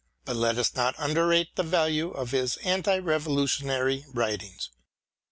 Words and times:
But 0.25 0.35
let 0.35 0.57
us 0.57 0.73
not 0.73 0.95
underrate 0.97 1.55
the 1.55 1.61
value 1.61 2.09
of 2.09 2.31
his 2.31 2.57
anti 2.65 2.97
Revolutionary 2.97 4.03
writings. 4.11 4.71